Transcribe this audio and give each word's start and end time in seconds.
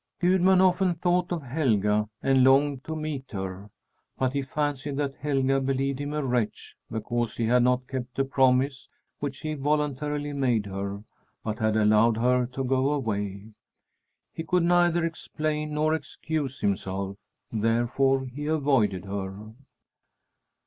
Gudmund 0.19 0.63
often 0.63 0.95
thought 0.95 1.31
of 1.31 1.43
Helga 1.43 2.09
and 2.23 2.43
longed 2.43 2.83
to 2.85 2.95
meet 2.95 3.29
her. 3.33 3.69
But 4.17 4.33
he 4.33 4.41
fancied 4.41 4.97
that 4.97 5.13
Helga 5.17 5.59
believed 5.61 5.99
him 5.99 6.13
a 6.13 6.23
wretch 6.25 6.75
because 6.89 7.37
he 7.37 7.45
had 7.45 7.61
not 7.61 7.87
kept 7.87 8.15
the 8.15 8.25
promise 8.25 8.89
which 9.19 9.41
he 9.41 9.53
voluntarily 9.53 10.33
made 10.33 10.65
her, 10.65 11.03
but 11.43 11.59
had 11.59 11.77
allowed 11.77 12.17
her 12.17 12.47
to 12.47 12.63
go 12.63 12.89
away. 12.93 13.53
He 14.33 14.43
could 14.43 14.63
neither 14.63 15.05
explain 15.05 15.75
nor 15.75 15.93
excuse 15.93 16.61
himself, 16.61 17.15
therefore 17.51 18.25
he 18.25 18.47
avoided 18.47 19.05
her. 19.05 19.53